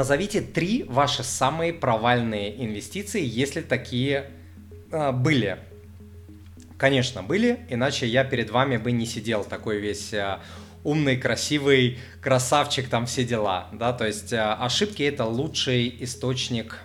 [0.00, 4.30] Назовите три ваши самые провальные инвестиции, если такие
[4.90, 5.58] э, были.
[6.78, 10.38] Конечно, были, иначе я перед вами бы не сидел такой весь э,
[10.84, 16.78] умный, красивый, красавчик, там все дела, да, то есть э, ошибки это лучший источник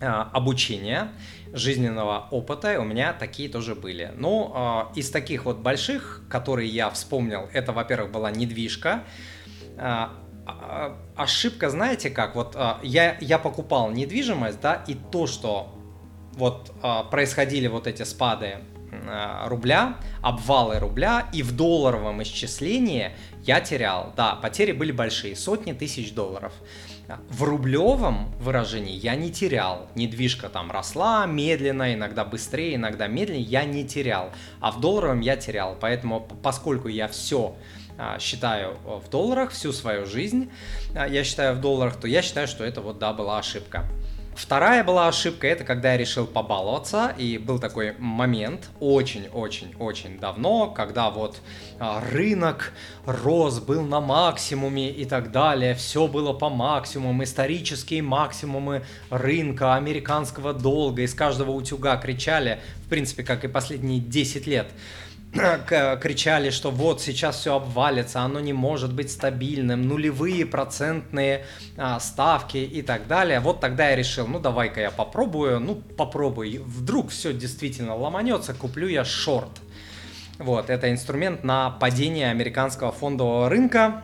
[0.00, 1.08] э, обучения,
[1.54, 4.12] жизненного опыта, у меня такие тоже были.
[4.14, 9.04] Ну, э, из таких вот больших, которые я вспомнил, это, во-первых, была недвижка,
[9.78, 10.08] э,
[11.16, 15.74] ошибка, знаете как, вот я, я покупал недвижимость, да, и то, что
[16.34, 16.72] вот
[17.10, 18.58] происходили вот эти спады
[19.46, 23.12] рубля, обвалы рубля, и в долларовом исчислении
[23.42, 24.12] я терял.
[24.16, 26.52] Да, потери были большие, сотни тысяч долларов.
[27.28, 29.88] В рублевом выражении я не терял.
[29.94, 34.30] Недвижка там росла медленно, иногда быстрее, иногда медленнее, я не терял.
[34.60, 35.76] А в долларовом я терял.
[35.78, 37.83] Поэтому, поскольку я все а,
[38.18, 40.50] считаю в долларах, всю свою жизнь
[40.94, 43.84] а, я считаю в долларах, то я считаю, что это вот, да, была ошибка.
[44.36, 51.10] Вторая была ошибка, это когда я решил побаловаться, и был такой момент очень-очень-очень давно, когда
[51.10, 51.40] вот
[51.78, 52.72] а, рынок
[53.06, 60.52] рос, был на максимуме и так далее, все было по максимуму, исторические максимумы рынка, американского
[60.52, 64.66] долга, из каждого утюга кричали, в принципе, как и последние 10 лет,
[66.00, 71.44] кричали, что вот сейчас все обвалится, оно не может быть стабильным, нулевые процентные
[71.76, 73.40] а, ставки и так далее.
[73.40, 78.86] Вот тогда я решил, ну давай-ка я попробую, ну попробуй, вдруг все действительно ломанется, куплю
[78.86, 79.60] я шорт.
[80.38, 84.02] Вот, это инструмент на падение американского фондового рынка.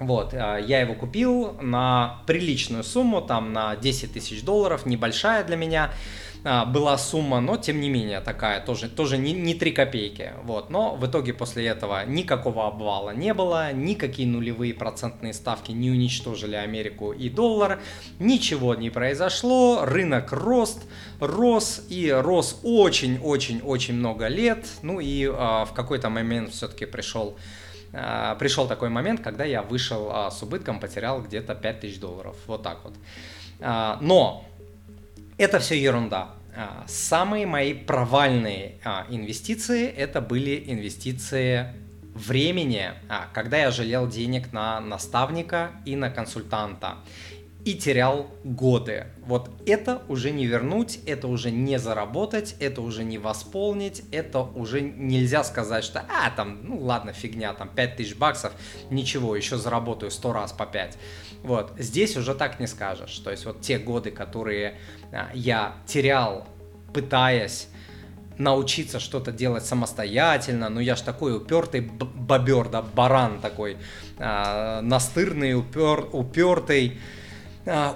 [0.00, 5.56] Вот, а, я его купил на приличную сумму, там на 10 тысяч долларов, небольшая для
[5.56, 5.92] меня
[6.42, 10.32] была сумма, но тем не менее такая, тоже, тоже не, не 3 копейки.
[10.44, 10.70] Вот.
[10.70, 16.56] Но в итоге после этого никакого обвала не было, никакие нулевые процентные ставки не уничтожили
[16.56, 17.80] Америку и доллар,
[18.18, 20.82] ничего не произошло, рынок рост,
[21.20, 27.36] рос и рос очень-очень-очень много лет, ну и а, в какой-то момент все-таки пришел
[27.92, 32.36] а, пришел такой момент, когда я вышел а, с убытком, потерял где-то 5000 долларов.
[32.46, 32.94] Вот так вот.
[33.60, 34.44] А, но
[35.40, 36.34] это все ерунда.
[36.54, 41.72] А, самые мои провальные а, инвестиции это были инвестиции
[42.14, 46.96] времени, а, когда я жалел денег на наставника и на консультанта
[47.64, 49.06] и терял годы.
[49.24, 54.80] Вот это уже не вернуть, это уже не заработать, это уже не восполнить, это уже
[54.80, 58.52] нельзя сказать, что а, там, ну ладно, фигня, там 5000 баксов,
[58.90, 60.98] ничего, еще заработаю 100 раз по 5.
[61.42, 63.16] Вот, здесь уже так не скажешь.
[63.18, 64.78] То есть вот те годы, которые
[65.12, 66.46] а, я терял,
[66.94, 67.68] пытаясь
[68.38, 73.76] научиться что-то делать самостоятельно, ну я ж такой упертый бобер, да, баран такой,
[74.18, 76.98] э, настырный, упер, упертый,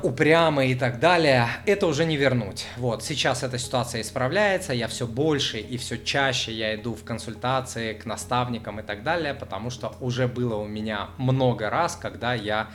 [0.03, 2.67] упрямый и так далее, это уже не вернуть.
[2.77, 7.95] Вот, сейчас эта ситуация исправляется, я все больше и все чаще я иду в консультации
[7.95, 12.69] к наставникам и так далее, потому что уже было у меня много раз, когда я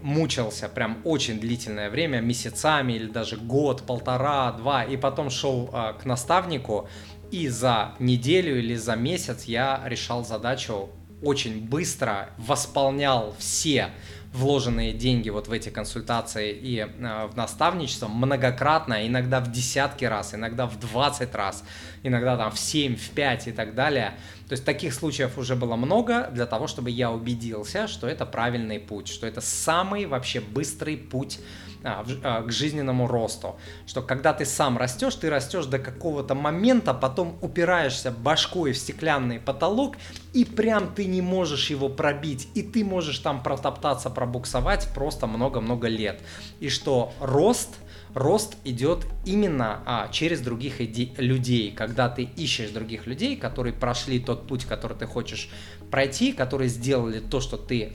[0.00, 5.94] мучился прям очень длительное время, месяцами или даже год, полтора, два, и потом шел э,
[6.00, 6.88] к наставнику,
[7.30, 10.90] и за неделю или за месяц я решал задачу
[11.22, 13.90] очень быстро, восполнял все
[14.34, 20.34] вложенные деньги вот в эти консультации и э, в наставничество многократно, иногда в десятки раз,
[20.34, 21.64] иногда в 20 раз,
[22.02, 24.14] иногда там в 7, в 5 и так далее.
[24.48, 28.80] То есть таких случаев уже было много для того, чтобы я убедился, что это правильный
[28.80, 33.56] путь, что это самый вообще быстрый путь а, а, к жизненному росту.
[33.86, 39.38] Что когда ты сам растешь, ты растешь до какого-то момента, потом упираешься башкой в стеклянный
[39.38, 39.96] потолок,
[40.32, 45.88] и прям ты не можешь его пробить, и ты можешь там протоптаться, пробуксовать просто много-много
[45.88, 46.20] лет.
[46.60, 47.76] И что рост
[48.14, 54.20] рост идет именно а, через других иде- людей, когда ты ищешь других людей, которые прошли
[54.20, 55.50] тот путь, который ты хочешь
[55.90, 57.92] пройти, которые сделали то, что ты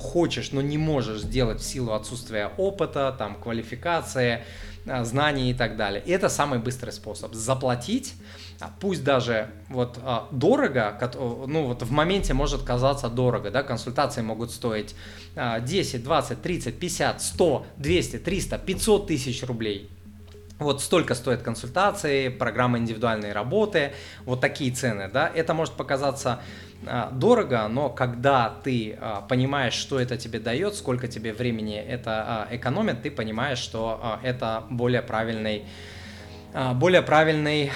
[0.00, 4.44] хочешь, но не можешь сделать в силу отсутствия опыта, там, квалификации,
[4.86, 6.02] а, знаний и так далее.
[6.04, 7.34] И это самый быстрый способ.
[7.34, 8.14] Заплатить,
[8.60, 10.98] а, пусть даже вот а, дорого,
[11.46, 14.94] ну вот в моменте может казаться дорого, да, консультации могут стоить
[15.36, 19.90] 10, 20, 30, 50, 100, 200, 300, 500 тысяч рублей.
[20.60, 23.92] Вот столько стоят консультации, программы индивидуальной работы,
[24.26, 26.40] вот такие цены, да, это может показаться
[26.86, 32.10] а, дорого, но когда ты а, понимаешь, что это тебе дает, сколько тебе времени это
[32.26, 35.64] а, экономит, ты понимаешь, что это более правильный
[36.74, 37.70] более правильный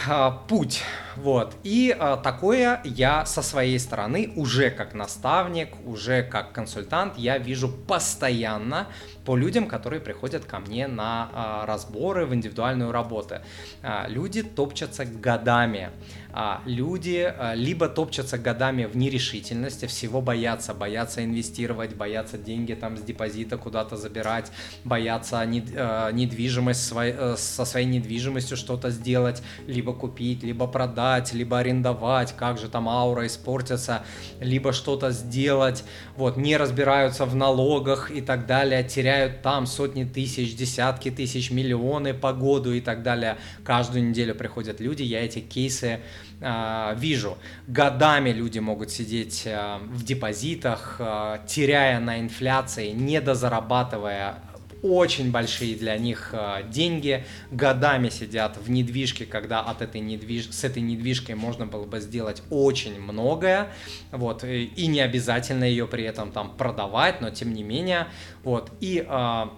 [0.49, 0.83] путь
[1.17, 1.57] Вот.
[1.63, 7.69] И э, такое я со своей стороны уже как наставник, уже как консультант, я вижу
[7.69, 8.89] постоянно
[9.25, 13.37] по людям, которые приходят ко мне на э, разборы в индивидуальную работу.
[13.83, 15.91] Э, люди топчатся годами.
[16.33, 22.97] Э, люди э, либо топчатся годами в нерешительности, всего боятся, боятся инвестировать, боятся деньги там
[22.97, 24.51] с депозита куда-то забирать,
[24.85, 31.04] боятся не, э, недвижимость свой, э, со своей недвижимостью что-то сделать, либо купить, либо продать,
[31.33, 34.03] либо арендовать, как же там аура испортится,
[34.41, 35.85] либо что-то сделать,
[36.17, 42.15] вот, не разбираются в налогах и так далее, теряют там сотни тысяч, десятки тысяч, миллионы
[42.15, 43.37] по году и так далее.
[43.65, 46.01] Каждую неделю приходят люди, я эти кейсы
[46.41, 47.37] э, вижу.
[47.67, 54.37] Годами люди могут сидеть э, в депозитах, э, теряя на инфляции, недозарабатывая
[54.85, 60.51] очень большие для них э, деньги, годами сидят в недвижке, когда от этой недвиж...
[60.51, 63.71] с этой недвижкой можно было бы сделать очень многое,
[64.13, 68.09] вот, и не обязательно ее при этом там продавать, но тем не менее,
[68.43, 69.49] вот, и э, Э,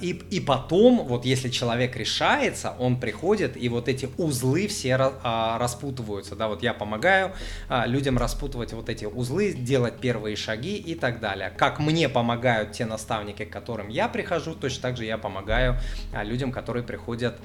[0.00, 5.58] и, и потом, вот если человек решается, он приходит, и вот эти узлы все а,
[5.58, 6.36] распутываются.
[6.36, 7.32] Да, вот я помогаю
[7.68, 11.50] а, людям распутывать вот эти узлы, делать первые шаги и так далее.
[11.56, 15.76] Как мне помогают те наставники, к которым я прихожу, точно так же я помогаю
[16.12, 17.38] а, людям, которые приходят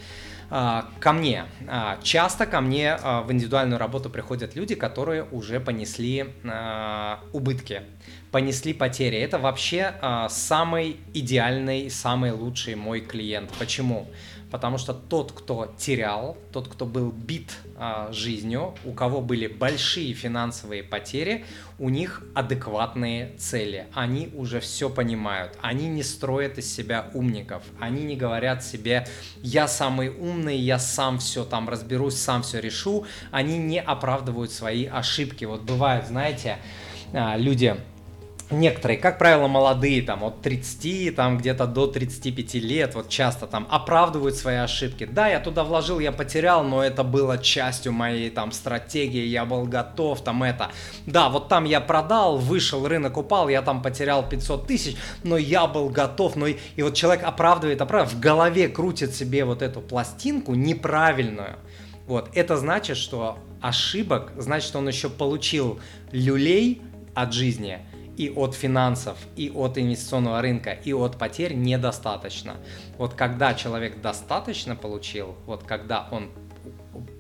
[0.50, 1.46] ко мне.
[2.04, 6.34] Часто ко мне в индивидуальную работу приходят люди, которые уже понесли
[7.34, 7.84] убытки
[8.32, 9.18] понесли потери.
[9.18, 9.96] Это вообще
[10.30, 13.50] самый идеальный, самый лучший мой клиент.
[13.58, 14.08] Почему?
[14.52, 20.14] Потому что тот, кто терял, тот, кто был бит э, жизнью, у кого были большие
[20.14, 21.46] финансовые потери,
[21.78, 23.88] у них адекватные цели.
[23.94, 25.56] Они уже все понимают.
[25.62, 27.64] Они не строят из себя умников.
[27.80, 29.08] Они не говорят себе,
[29.44, 33.06] я самый умный, я сам все там разберусь, сам все решу.
[33.32, 35.46] Они не оправдывают свои ошибки.
[35.46, 36.58] Вот бывают, знаете,
[37.14, 37.78] люди
[38.52, 43.68] некоторые, как правило, молодые, там, от 30, там, где-то до 35 лет, вот часто там
[43.70, 45.06] оправдывают свои ошибки.
[45.06, 49.66] Да, я туда вложил, я потерял, но это было частью моей, там, стратегии, я был
[49.66, 50.72] готов, там, это.
[51.06, 55.68] Да, вот там я продал, вышел, рынок упал, я там потерял 500 тысяч, но я
[55.68, 59.82] был готов, но и, и вот человек оправдывает, оправдывает, в голове крутит себе вот эту
[59.82, 61.58] пластинку неправильную.
[62.08, 65.80] Вот, это значит, что ошибок, значит, он еще получил
[66.12, 66.82] люлей
[67.14, 67.80] от жизни,
[68.20, 72.58] и от финансов, и от инвестиционного рынка, и от потерь недостаточно.
[72.98, 76.30] Вот когда человек достаточно получил, вот когда он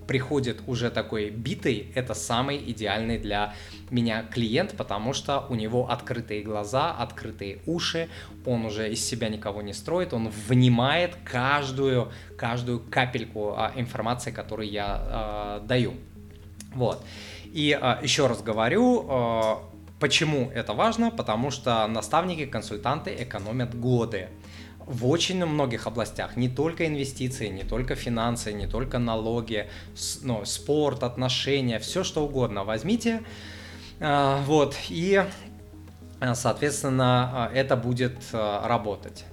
[0.08, 3.54] приходит уже такой битый, это самый идеальный для
[3.92, 8.10] меня клиент, потому что у него открытые глаза, открытые уши,
[8.46, 14.70] он уже из себя никого не строит, он внимает каждую, каждую капельку а, информации, которую
[14.70, 15.94] я э, даю.
[16.74, 17.06] Вот.
[17.46, 19.56] И э, еще раз говорю, э,
[20.00, 21.12] Почему это важно?
[21.12, 24.30] Потому что наставники, консультанты экономят годы
[24.90, 29.70] в очень многих областях, не только инвестиции, не только финансы, не только налоги,
[30.24, 32.64] но спорт, отношения, все что угодно.
[32.64, 33.22] Возьмите,
[34.00, 35.24] э, вот, и,
[36.22, 39.26] э, соответственно, э, это будет работать.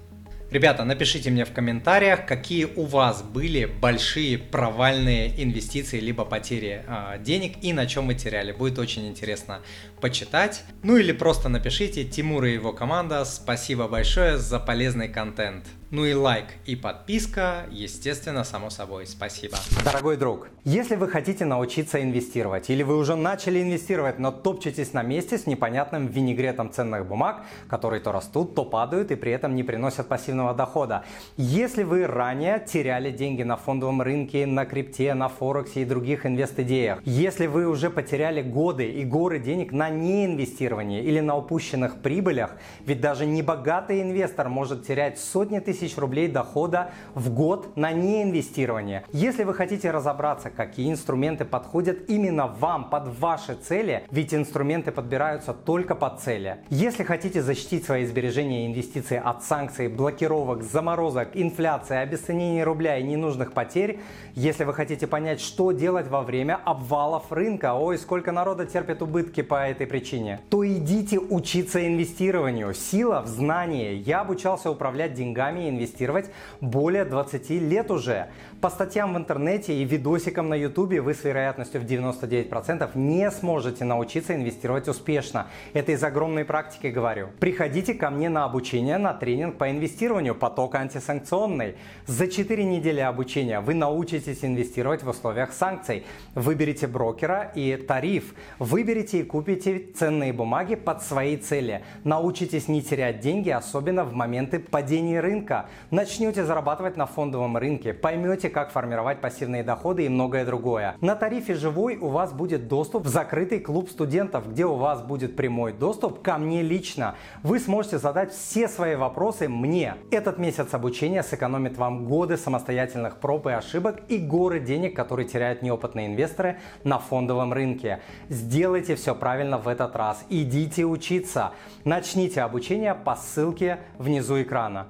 [0.50, 7.19] Ребята, напишите мне в комментариях, какие у вас были большие провальные инвестиции либо потери э,
[7.20, 8.52] денег и на чем вы теряли.
[8.52, 9.60] Будет очень интересно
[10.00, 10.62] почитать.
[10.84, 13.25] Ну или просто напишите Тимур и его команда.
[13.25, 15.64] Спасибо большое за полезный контент.
[15.92, 19.06] Ну и лайк и подписка, естественно, само собой.
[19.06, 19.56] Спасибо.
[19.84, 25.05] Дорогой друг, если вы хотите научиться инвестировать, или вы уже начали инвестировать, но топчетесь на
[25.05, 29.62] месте с непонятным винегретом ценных бумаг, которые то растут, то падают и при этом не
[29.62, 31.05] приносят пассивного дохода.
[31.36, 37.00] Если вы ранее теряли деньги на фондовом рынке, на крипте, на Форексе и других инвест-идеях,
[37.05, 43.00] если вы уже потеряли годы и горы денег на неинвестировании или на упущенных прибылях, ведь
[43.00, 49.04] даже небогатый инвестор может терять сотни тысяч тысяч рублей дохода в год на неинвестирование.
[49.12, 55.52] Если вы хотите разобраться, какие инструменты подходят именно вам, под ваши цели, ведь инструменты подбираются
[55.52, 56.58] только под цели.
[56.70, 63.02] Если хотите защитить свои сбережения и инвестиции от санкций, блокировок, заморозок, инфляции, обесценения рубля и
[63.02, 64.00] ненужных потерь,
[64.34, 69.42] если вы хотите понять, что делать во время обвалов рынка, ой, сколько народа терпит убытки
[69.42, 72.72] по этой причине, то идите учиться инвестированию.
[72.74, 73.94] Сила в знании.
[73.94, 76.31] Я обучался управлять деньгами компании инвестировать
[76.61, 78.27] более 20 лет уже.
[78.61, 83.85] По статьям в интернете и видосикам на ютубе вы с вероятностью в 99% не сможете
[83.85, 85.46] научиться инвестировать успешно.
[85.75, 87.29] Это из огромной практики говорю.
[87.41, 91.75] Приходите ко мне на обучение, на тренинг по инвестированию поток антисанкционный.
[92.06, 96.05] За 4 недели обучения вы научитесь инвестировать в условиях санкций.
[96.35, 98.35] Выберите брокера и тариф.
[98.58, 101.82] Выберите и купите ценные бумаги под свои цели.
[102.05, 105.56] Научитесь не терять деньги, особенно в моменты падения рынка.
[105.91, 107.94] Начнете зарабатывать на фондовом рынке.
[107.94, 110.94] Поймете, как формировать пассивные доходы и многое другое.
[111.01, 115.36] На тарифе «Живой» у вас будет доступ в закрытый клуб студентов, где у вас будет
[115.36, 117.15] прямой доступ ко мне лично.
[117.43, 119.94] Вы сможете задать все свои вопросы мне.
[120.10, 125.63] Этот месяц обучения сэкономит вам годы самостоятельных проб и ошибок и горы денег, которые теряют
[125.63, 128.01] неопытные инвесторы на фондовом рынке.
[128.29, 130.25] Сделайте все правильно в этот раз.
[130.29, 131.53] Идите учиться.
[131.84, 134.84] Начните обучение по ссылке внизу экрана.